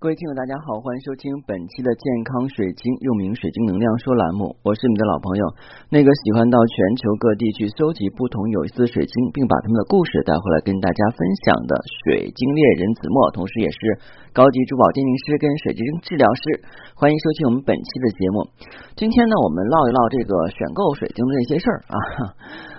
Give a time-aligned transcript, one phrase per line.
[0.00, 4.56] 各位听友，大家好，欢迎收听本期的健康水晶，又名水晶能量说栏目。
[4.64, 5.44] 我是你的老朋友，
[5.92, 14.00] 那个喜欢到全球各地去搜集不同有意思的水晶，并把他们的故事带回来跟大家分享的水晶猎人子墨，同时也是
[14.32, 16.64] 高级珠宝鉴定师跟水晶治疗师。
[16.96, 18.48] 欢迎收听我们本期的节目。
[18.96, 21.96] 今天呢，我们唠一唠这个选购水晶的那些事儿啊，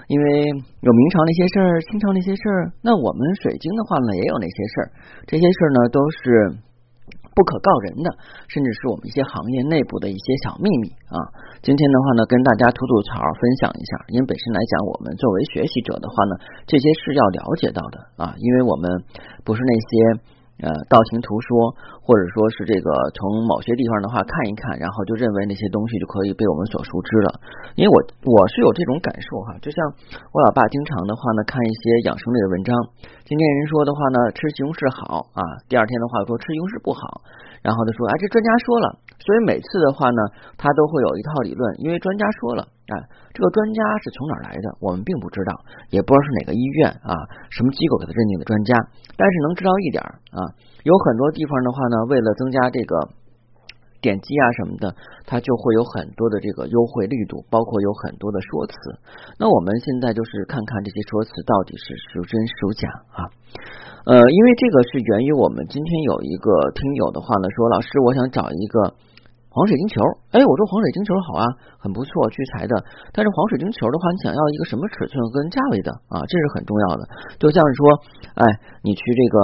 [0.10, 4.86] 因为有明朝那些事儿，清朝那些事儿，那我们水晶的话呢，也有那些事儿。
[5.30, 6.58] 这些事儿呢，都是。
[7.36, 8.08] 不可告人的，
[8.48, 11.18] 甚至是我们一些行业内部的一些小秘密啊。
[11.62, 13.92] 今天的话呢，跟大家吐吐槽，分享一下。
[14.12, 16.34] 因为本身来讲，我们作为学习者的话呢，
[16.68, 18.36] 这些是要了解到的啊。
[18.38, 18.90] 因为我们
[19.44, 20.41] 不是那些。
[20.62, 21.74] 呃，道听途说，
[22.06, 27.30] 或者说是这个从某些地方的话看一看，然后就认为那些东西就可以被我们所熟知了。
[27.76, 27.98] 因为我
[28.30, 29.78] 我是有这种感受哈，就像
[30.32, 32.72] 我老爸经常的话呢，看一些养生类的文章，
[33.26, 37.26] 今天人说的话呢，吃西红柿好啊，第二天的话说吃西红柿不好，
[37.66, 39.02] 然后他说哎，这专家说了。
[39.22, 40.22] 所以每次的话呢，
[40.58, 45.56] 他都会有一套理论，因为专家说了，啊，这个专家是从哪儿来的，我们并不知道，
[45.90, 47.16] 也不知道是哪个医院啊，
[47.48, 48.76] 什么机构给他认定的专家，
[49.16, 50.04] 但是能知道一点
[50.36, 50.40] 啊，
[50.84, 52.94] 有很多地方的话呢，为了增加这个
[54.04, 54.92] 点击啊什么的，
[55.24, 58.74] 它就会有很多的这个优惠力度，包括有很多的说辞。
[59.40, 63.20] 那我们现在就是看看这些说辞到底是孰真孰假啊。
[64.12, 68.96] 呃，因为这个是源于我们今天有一个听友的话呢，说老师，我想找一个。
[69.52, 70.00] 黄水晶球，
[70.32, 71.44] 哎，我说黄水晶球好啊，
[71.76, 72.74] 很不错，聚财的。
[73.12, 76.24] 但是黄水晶球的话，你想要一个什么尺寸跟价位的啊？
[76.24, 77.04] 这是很重要的。
[77.36, 77.84] 就像是说，
[78.40, 78.48] 哎，
[78.80, 79.36] 你去这个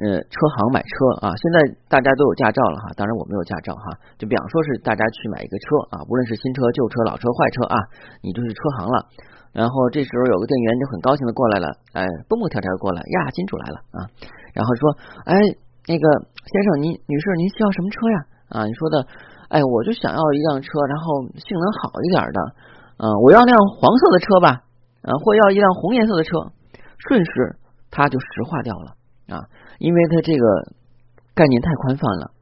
[0.00, 1.56] 呃车行买车啊，现在
[1.92, 4.00] 大家都有驾照了哈，当然我没有驾照哈。
[4.16, 7.76] 就比方说是大家去买一个车啊，无论是新车、旧车、老车、坏车啊，
[8.24, 9.12] 你就是车行了。
[9.52, 12.00] 然后这时候有个店员就很高兴的过来了，哎，
[12.32, 14.08] 蹦蹦跳跳过来呀，金主来了啊，
[14.56, 14.96] 然后说，
[15.28, 15.36] 哎，
[15.84, 16.04] 那个
[16.48, 18.18] 先生您女士您需要什么车呀？
[18.48, 19.06] 啊，你说的，
[19.48, 22.40] 哎，我就想要一辆车，然后性能好一点的，
[22.96, 24.64] 嗯，我要辆黄色的车吧，
[25.04, 26.48] 啊，或要一辆红颜色的车，
[26.96, 27.56] 顺势
[27.90, 28.96] 他就石化掉了
[29.28, 29.44] 啊，
[29.78, 30.44] 因为他这个
[31.34, 32.32] 概念太宽泛了，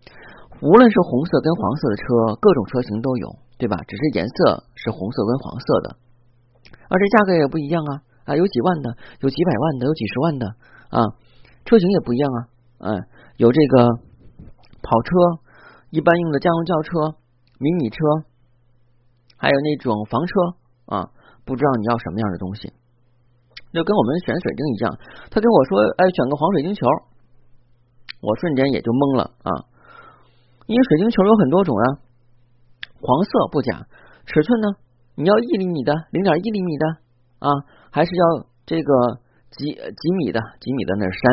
[0.63, 2.05] 无论是红色跟黄色的车，
[2.41, 3.77] 各种车型都有，对吧？
[3.89, 5.97] 只是颜色是红色跟黄色的，
[6.89, 10.47] 而这价格也不一样啊，啊，有几万的，有几百万的，有几十万的
[10.91, 11.03] 啊，
[11.65, 12.39] 车型也不一样啊，
[12.79, 13.05] 嗯，
[13.39, 13.89] 有这个
[14.83, 15.43] 跑车。
[15.97, 17.17] 一般用的家用轿车、
[17.57, 17.97] 迷你车，
[19.39, 20.31] 还有那种房车
[20.93, 21.09] 啊，
[21.47, 22.69] 不知道你要什么样的东西，
[23.73, 24.93] 就跟我们选水晶一样。
[25.33, 26.85] 他跟我说：“哎，选个黄水晶球。”
[28.21, 29.65] 我瞬间也就懵了啊，
[30.67, 31.85] 因为水晶球有很多种啊，
[33.01, 33.89] 黄色不假，
[34.27, 34.77] 尺寸呢，
[35.17, 36.85] 你要一厘米的、零点一厘米的
[37.41, 37.49] 啊，
[37.89, 38.25] 还是要
[38.67, 38.93] 这个
[39.49, 40.41] 几几米的？
[40.61, 41.25] 几米的那是山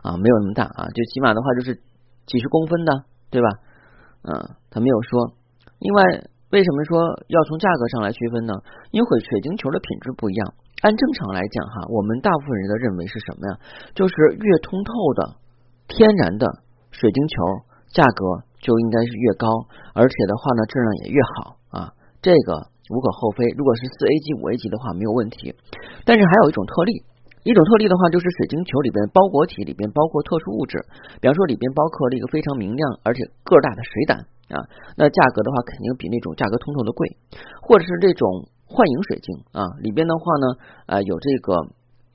[0.00, 1.76] 啊，没有那么大啊，就起码的话就是
[2.24, 3.04] 几十公分的。
[3.30, 3.48] 对吧？
[4.22, 5.32] 嗯，他没有说。
[5.78, 6.02] 另外，
[6.50, 6.98] 为什么说
[7.28, 8.54] 要从价格上来区分呢？
[8.90, 10.54] 因为水晶球的品质不一样。
[10.82, 13.58] 按正常来讲，哈，我们大部分人的认为是什么呀？
[13.94, 15.36] 就是越通透的
[15.88, 16.46] 天然的
[16.90, 17.34] 水晶球，
[17.92, 19.48] 价格就应该是越高，
[19.94, 21.92] 而且的话呢，质量也越好啊。
[22.20, 23.44] 这个无可厚非。
[23.56, 25.54] 如果是四 A 级、五 A 级的话，没有问题。
[26.04, 27.04] 但是还有一种特例。
[27.46, 30.82] 一种特例的话，就是水晶球里边包裹体里边包括特殊物质，
[31.22, 34.18] 比方说里边包括了一个非常明亮而且个大的水胆
[34.50, 34.58] 啊，
[34.98, 37.06] 那价格的话肯定比那种价格通透的贵，
[37.62, 40.46] 或者是这种幻影水晶啊，里边的话呢，
[40.90, 41.54] 呃有这个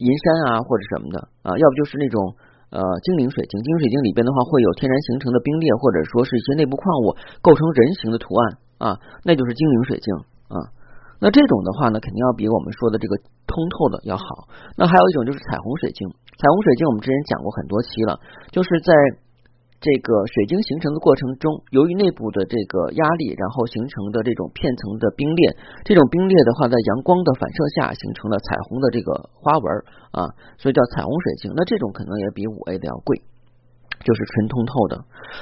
[0.03, 2.35] 银山啊或者什么的啊，要不就是那种
[2.75, 8.43] 呃精灵水晶，精灵水晶里边的话会有天然形成的冰裂或者说是一些内部矿物构成人形的图案
[8.83, 10.11] 啊，那就是精灵水晶
[10.51, 10.59] 啊。
[11.21, 13.13] 那这种的话呢，肯定要比我们说的这个
[13.45, 14.49] 通透的要好。
[14.73, 18.17] 那还有一种就是彩虹水晶，彩虹水晶我们之前讲过很多期了，
[18.49, 18.89] 就是在
[19.77, 29.65] 这个水晶形成的过程中，由于内部的这个压力，然后形成的这种片层的冰裂，这种冰裂的话，在阳光的反射下形成了彩虹的这个花纹
[30.13, 31.53] 啊，所以叫彩虹水晶。
[31.55, 33.21] 那这种可能也比五 A 的要贵。
[33.99, 34.95] 就是纯通透的，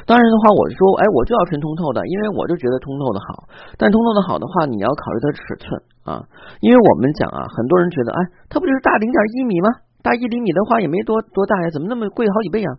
[0.03, 3.47] 当然的话，我说，哎，我就要纯通透的，因为我就觉得通透的好。
[3.77, 5.63] 但通透的好的话，你要考虑它的尺寸
[6.03, 6.11] 啊，
[6.59, 8.19] 因为我们讲啊，很多人觉得，哎，
[8.51, 9.69] 它不就是大零点一米吗？
[10.03, 12.71] 大一厘米的话也没多多大呀，怎么那么贵好几倍啊？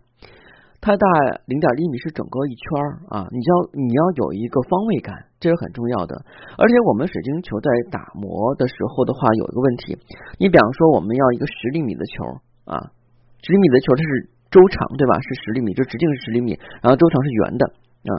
[0.84, 1.06] 它大
[1.48, 2.64] 零点一米是整个一圈
[3.08, 6.12] 啊，你要你要有一个方位感，这是很重要的。
[6.60, 9.96] 而且我们水晶球在打磨的时候的话，有一个问题，
[10.36, 12.24] 你比方说我们要一个十厘米的球
[12.68, 12.92] 啊，
[13.40, 14.36] 十厘米的球它是。
[14.50, 15.14] 周长对吧？
[15.20, 18.12] 是十厘米，就直径是十厘米，然后周长是圆的啊。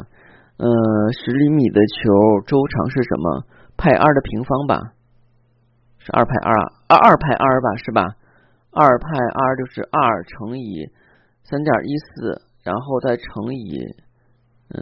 [0.57, 0.67] 呃，
[1.13, 3.45] 十厘米的球周长是什么？
[3.77, 4.93] 派 r 的平方吧？
[5.97, 6.71] 是二派 r 啊？
[6.87, 7.75] 二二派 r 吧？
[7.83, 8.15] 是吧？
[8.71, 10.87] 二派 r 就是二乘以
[11.43, 13.83] 三点一四然后再乘以，
[14.69, 14.79] 嗯，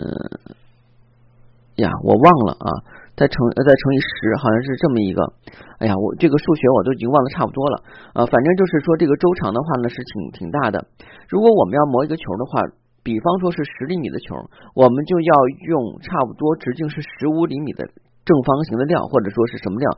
[1.77, 2.69] 呀，我忘了啊，
[3.19, 5.19] 再乘呃再乘以十，好像是这么一个。
[5.83, 7.75] 哎呀，我这个数学我都已经忘得差不多了
[8.15, 8.19] 啊。
[8.23, 10.87] 反正就是说，这个周长的话呢是挺挺大的。
[11.27, 12.63] 如果我们要磨一个球的话，
[13.03, 14.39] 比方说是十厘米的球，
[14.71, 15.33] 我们就要
[15.67, 17.83] 用差不多直径是十五厘米的
[18.23, 19.91] 正方形的料，或者说是什么料？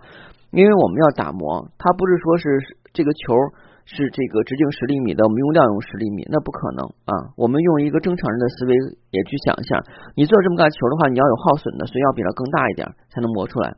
[0.49, 2.57] 因为我们要打磨，它不是说是
[2.91, 3.37] 这个球。
[3.85, 7.33] 是这个直径十厘米的，我们用量用十厘米，那不可能啊！
[7.35, 8.75] 我们用一个正常人的思维
[9.11, 9.83] 也去想一下，
[10.15, 13.75] 你做这么大球的话，你要有耗损的，所以要比它更大一点才能磨出来。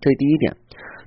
[0.00, 0.56] 这是第一点。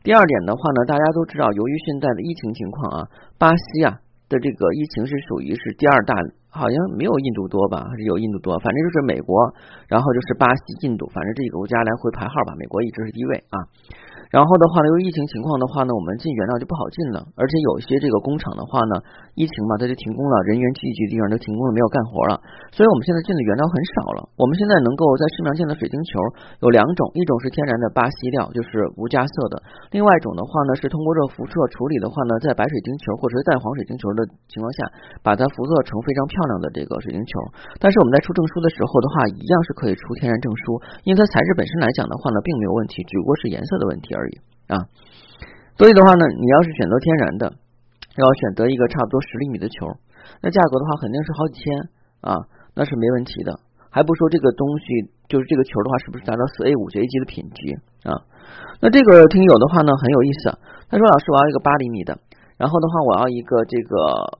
[0.04, 4.00] 第二点的话呢，大家都知道，由于现在的疫情情况啊，巴西啊
[4.30, 6.16] 的这个疫情是属于是第二大，
[6.49, 8.57] 好像没有印度多吧，还是有印度多？
[8.59, 9.35] 反正就是美国，
[9.88, 13.57] 然后就是巴西、印度，反正这几个国家来回排号吧，美国一直是第一位啊。
[14.27, 18.99] 然后的话呢，由于疫情情况的话呢，我们进原料就不好进了，而且有些这个工厂的话呢，
[19.39, 22.35] 疫情嘛，它就停工了，人员聚集的地方都停工了，没有干活了，
[22.75, 24.27] 所以我们现在进的原料很少了。
[24.35, 26.19] 我们现在能够在市面上见的水晶球
[26.59, 29.63] 有两种，一种是天然的巴西料，就是无加色的；
[29.95, 34.83] 另外一种的话呢，是通过热辐射处理的话呢，在白水晶球或者是带黄水晶球的情况下，
[35.23, 37.31] 把它辐射成非常漂漂亮的这个水晶球。
[37.81, 44.13] 但是我们在出证书的时候的话，一样是可以出天然证书，因为它材质本身来讲的话呢，并没有问题，只不过是颜色的问题。
[44.13, 44.34] 而已
[44.69, 44.78] 啊，
[45.81, 49.98] 所以的话呢，你要是选择天然的，要选择一个差不多十厘米的球，
[50.45, 51.66] 那价格的话肯定是好几千
[52.22, 52.45] 啊，
[52.78, 53.57] 那是没问题的。
[53.90, 54.86] 还不说这个东西，
[55.28, 57.74] 就是这个球的话，是不是达到四 A 五 A 级的品级
[58.06, 58.22] 啊？
[58.80, 60.54] 那这个听友的话呢，很有意思。
[60.90, 62.18] 他说：“老师，我要一个八厘米的，
[62.57, 63.95] 然后的话，我要一个这个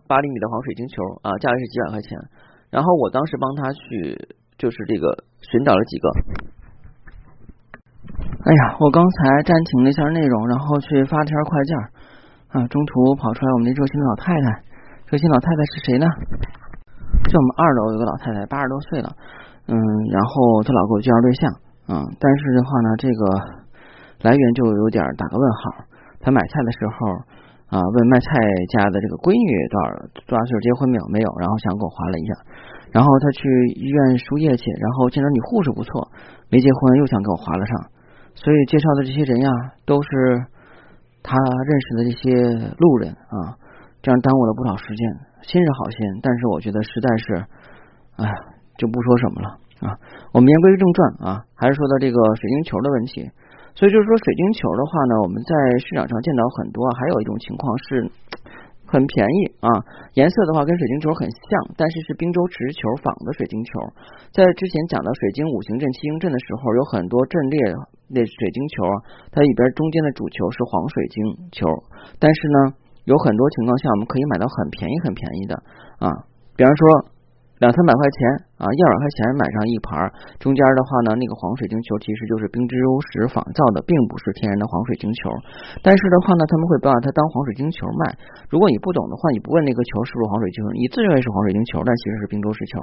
[0.08, 2.18] 八厘米的黄水晶球啊，价格是几百块钱。
[2.70, 4.18] 然后我当时帮他去，
[4.58, 6.10] 就是这个寻找了几个。”
[8.44, 11.78] 哎呀，我刚才暂停了一下内容，然后去发了条快件
[12.50, 14.64] 啊，中途跑出来我们那热心老太太，
[15.08, 16.08] 热心老太太是谁呢？
[17.28, 19.12] 就我们二楼有个老太太，八十多岁了，
[19.68, 19.76] 嗯，
[20.12, 21.52] 然后她老给我介绍对象，
[21.90, 23.22] 嗯，但是的话呢，这个
[24.24, 25.84] 来源就有点打个问号。
[26.20, 26.94] 她买菜的时候
[27.68, 28.32] 啊，问卖菜
[28.72, 29.88] 家的这个闺女多少
[30.24, 31.04] 多少岁结婚没有？
[31.12, 32.32] 没有，然后想给我划了一下。
[32.96, 33.44] 然后她去
[33.76, 36.08] 医院输液去，然后见到你护士不错，
[36.48, 37.72] 没结婚又想给我划了上。
[38.40, 39.52] 所以介绍的这些人呀，
[39.84, 40.08] 都是
[41.20, 42.30] 他认识的这些
[42.80, 43.60] 路人啊，
[44.00, 45.04] 这样耽误了不少时间。
[45.44, 47.26] 心是好心，但是我觉得实在是，
[48.16, 48.32] 哎，
[48.78, 49.48] 就不说什么了
[49.84, 50.00] 啊。
[50.32, 53.28] 我们言归正传啊，还是说到这个水晶球的问题。
[53.78, 58.10] 所以就是说，水晶球的话呢，我们在市场上见到很多，还有一种情况是。
[58.88, 59.68] 很便宜啊，
[60.16, 63.84] 颜色的话跟水晶球很像，但是是冰州池球仿的水晶球。
[64.32, 67.60] 在之前讲到水晶五行阵、七星阵的时候，有很多阵列
[68.08, 68.96] 那水晶球啊，
[69.36, 71.20] 它里边中间的主球是黄水晶
[71.52, 71.68] 球，
[72.16, 75.56] 但是呢，有很多情况下我们可以买到很便宜、很便宜的
[76.00, 76.08] 啊，
[76.56, 77.12] 比方说。
[77.58, 78.18] 两三百块钱
[78.62, 79.98] 啊，一百块钱买上一盘，
[80.38, 85.34] 中间的话呢，那个黄水晶球其实就是冰之优石仿造的，并不是天然的黄水晶球。
[85.82, 88.14] 但是的话呢，他们会把它当黄水晶球卖。
[88.54, 92.78] 如果你不懂的话，你不问那个球是不是黄水晶球，你自认为是黄水晶球，但其实是冰州石球。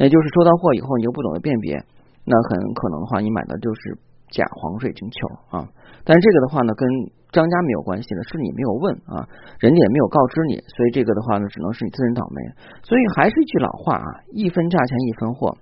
[0.00, 1.76] 那就是收到货以后，你又不懂得辨别，
[2.24, 3.92] 那很可能的话，你买的就是
[4.34, 5.16] 假黄水晶球
[5.54, 5.62] 啊。
[6.02, 6.82] 但是这个的话呢，跟
[7.30, 9.22] 商家没有关系的，是你没有问啊，
[9.62, 12.38] 人家也没有告知你，所以这个的话呢，只能是你自认倒霉。
[12.82, 15.56] 所以还是一句老话啊，一分价钱一分货。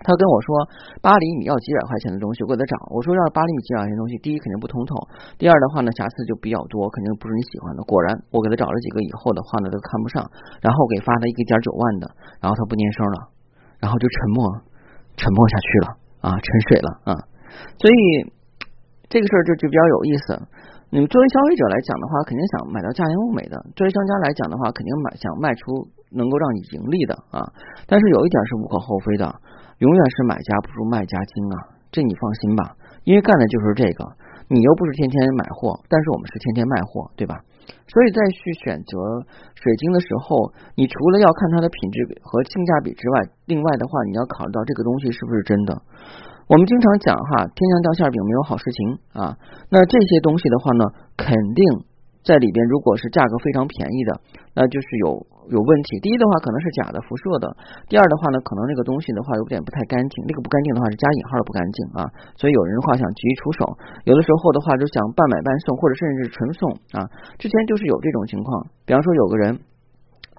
[0.00, 0.48] 他跟我说
[1.02, 4.96] 八厘米要几百块钱的东西，我给他找，我说要八厘米几百块钱东西，第一肯定不通透，
[5.36, 7.82] 第二的话呢瑕疵就比较多，肯定不是你喜欢的。
[7.84, 10.24] 果然，我给他找了几个以后的话呢都看不上，
[10.62, 12.08] 然后给发他一个点九万的，
[12.40, 13.28] 然后他不念声了，
[13.80, 14.48] 然后就沉默，
[15.20, 15.86] 沉默下去了
[16.22, 17.12] 啊，沉水了啊。
[17.78, 17.96] 所以
[19.08, 20.24] 这个事儿就就比较有意思。
[20.90, 27.38] 你们作为消费者来讲的话，肯定想买到价廉物美的；作为商家来讲的话，肯定买想卖出能够让你盈利的啊。
[27.86, 29.24] 但是有一点是无可厚非的，
[29.78, 31.56] 永远是买家不如卖家精啊，
[31.94, 34.02] 这你放心吧，因为干的就是这个。
[34.50, 37.38] 你又不是天天买货，但是我们是天天卖货，对吧？
[37.86, 38.98] 所以在去选择
[39.54, 45.70] 水晶的时候，你除了要看它的品质和性价比之外，另外的话，你要考虑到这个东西是不是真的。
[46.50, 49.38] 我们经常讲哈，天上掉馅饼没有好事情啊。
[49.70, 50.82] 那这些东西的话呢，
[51.14, 51.62] 肯定
[52.26, 54.18] 在里边，如果是价格非常便宜的，
[54.58, 56.02] 那就是有有问题。
[56.02, 57.54] 第一的话，可能是假的、辐射的；
[57.86, 60.26] 第二的话呢，可能那个东西的话有点不太干净。
[60.26, 62.10] 那个不干净的话是加引号的不干净啊。
[62.34, 63.78] 所以有人的话想急于出手，
[64.10, 66.66] 有的时候的话就想半买半送，或者甚至是纯送
[66.98, 67.06] 啊。
[67.38, 69.54] 之前就是有这种情况，比方说有个人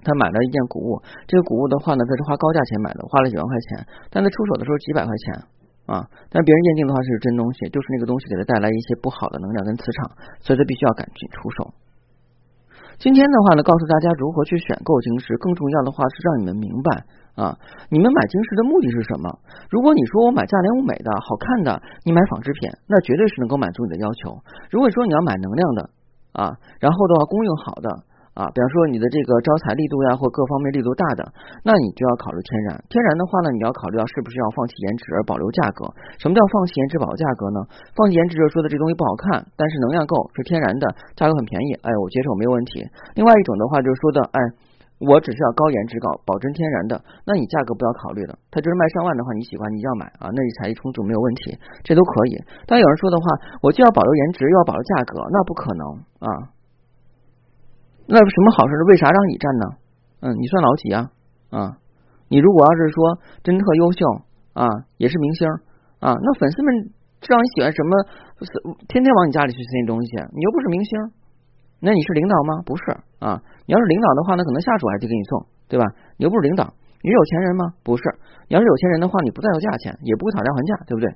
[0.04, 5.48] 他买了一件古物，这个古物的话呢，他是花高价钱买的，花了几万块钱，但他出手的时候几百块钱。
[5.86, 10.10] 啊，但别人验定的话是真东西，就是那个东西给他带来一些不好的能量跟磁场，
[10.40, 11.74] 所以他必须要赶紧出手。
[12.98, 17.58] 今天的话呢，告诉大家如何去选购晶石，更重要的话是让你们明白啊。
[17.90, 19.26] 你们买晶石的目的是什么？
[19.70, 24.38] 如果你说我买价廉物美的好看的，你买仿制品，那绝对是能够满足你的要求。
[24.70, 25.90] 如果说你要买能量的
[26.32, 27.90] 啊，然后的话功用好的。
[28.32, 31.20] 啊，比方说你的这个招财力度呀，或各方面力度大的，
[31.60, 32.80] 那你就要考虑天然。
[32.88, 35.84] 天然的话呢，你要考虑到是不是要放弃颜值而保留价格。
[36.16, 37.60] 什么叫放弃颜值保留价格呢？
[37.92, 42.80] 放弃颜值就是说的这东西不好看，但是能量够，是天然的，价格很便宜，哎，我接受没有问题。
[43.14, 44.40] 另外一种的话就是说的，哎，
[45.04, 46.96] 我只是要高颜值高，保真天然的，
[47.28, 51.52] 那你价格不要考虑了，它就是卖上万的话，你喜欢你要买啊，那你财力充足没有问题，
[51.84, 52.40] 这都可以。
[52.64, 53.24] 但有人说的话，
[53.60, 55.84] 我既要保留颜值又要保留价格，那不可能
[56.24, 56.56] 啊。
[58.06, 59.64] 那什么好事为啥让你占呢？
[60.20, 61.10] 嗯，你算老几啊？
[61.50, 61.78] 啊，
[62.28, 64.06] 你如果要是说真特优秀
[64.54, 64.66] 啊，
[64.98, 65.48] 也是明星
[66.00, 66.90] 啊，那粉丝们
[67.20, 67.90] 知道你喜欢什么，
[68.88, 70.98] 天天往你家里去塞东西，你又不是明星，
[71.80, 72.62] 那你是领导吗？
[72.66, 72.82] 不是
[73.18, 75.86] 啊，你要是领导的话，那可能下属还得给你送，对吧？
[76.16, 77.74] 你又不是领导，你是有钱人吗？
[77.82, 78.02] 不是，
[78.48, 81.08] 你要是有钱人的话，你不在乎价钱，也不会讨价还价，对不对？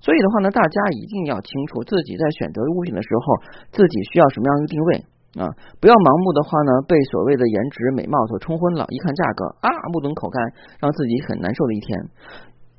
[0.00, 5.04] 所以的话呢，大家一定要清楚自己在选择物品的时候，自己需要什么样的定位。
[5.34, 5.50] 啊，
[5.82, 10.38] 不要盲目的话呢，被所谓的颜值美貌所冲昏了，一看价格啊，目瞪口呆，
[10.78, 11.90] 让自己很难受的一天。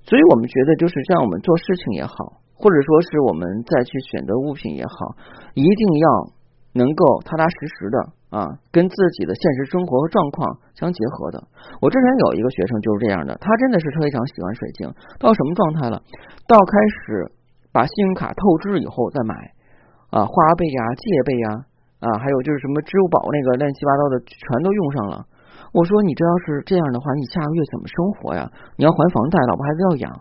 [0.08, 5.20] 所以我们觉得，就是像我们做事情也好，或者说是我们再去选择物品也好，
[5.52, 6.08] 一定要
[6.80, 7.98] 能够踏踏实实的
[8.32, 10.48] 啊，跟自己的现实生活和状况
[10.80, 11.44] 相结合的。
[11.84, 14.88] 我之前有一个学生就是这样的，他真的是非常喜欢水晶，
[15.20, 16.00] 到什么状态了？
[16.48, 17.36] 到开始
[17.74, 19.36] 把信用卡透支以后再买
[20.12, 21.66] 啊，花呗呀，借呗呀。
[22.00, 25.26] 啊还有就是什么支付宝那个乱七八糟的，全都用上了。
[25.76, 28.48] 我说你这要是这样的话，你下个月怎么生活呀？
[28.78, 30.12] 你要还房贷，老婆孩子要养。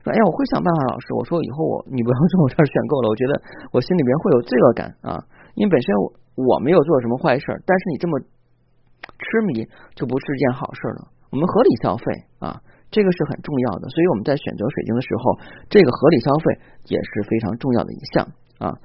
[0.00, 1.12] 说哎呀，我会想办法，老师。
[1.16, 3.32] 我说以后我你不要从我这儿选购了，我觉得
[3.72, 5.20] 我心里边会有罪恶感啊。
[5.56, 9.64] 因为本身我我没有做什么坏事，但是你这么痴迷
[9.96, 11.08] 就不是件好事了。
[11.32, 12.04] 我们合理消费
[12.40, 13.88] 啊，这个是很重要的。
[13.88, 15.36] 所以我们在选择水晶的时候，
[15.68, 16.44] 这个合理消费
[16.88, 18.28] 也是非常重要的一项
[18.58, 18.76] 啊。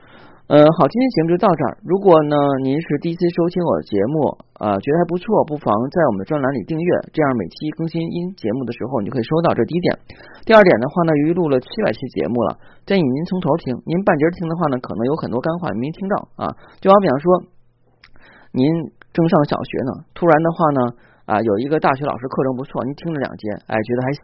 [0.50, 1.78] 呃，好，今天节目就到这儿。
[1.86, 2.34] 如果呢，
[2.66, 9.54] 您是第一次收听我的节目，啊，觉得还不错，不妨在我们的专栏里订阅，这样每期更新音节目的时候，你就可以收到。
[9.54, 9.94] 这第一点。
[10.50, 12.58] 第二点的话呢，由于录了七百期节目了，
[12.90, 13.78] 建议您从头听。
[13.86, 16.50] 您半截听的话呢，可能有很多干话没听到啊。
[16.82, 17.46] 就好比方说，
[18.50, 18.66] 您
[19.14, 20.82] 正上小学呢，突然的话呢。
[21.30, 24.22] 啊，有一个大学老师课程不错，你听了两节，哎，觉得还行，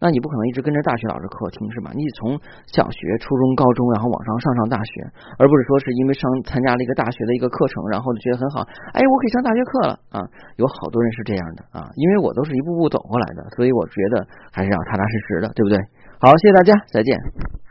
[0.00, 1.92] 那你不可能一直跟着大学老师课听是吧？
[1.92, 2.32] 你从
[2.72, 5.04] 小学、初中、高中，然后往上上上大学，
[5.36, 8.64] 而不是说是因为上参加了一个大学的一个课程，然后觉得很好，
[8.96, 10.24] 哎，我可以上大学课了啊！
[10.56, 15.76] 有好多人是这样的啊，因为我都是一步步走过来的，所以我觉得还是要踏踏实实的，对不对？
[16.18, 17.65] 好，谢谢大家，再见。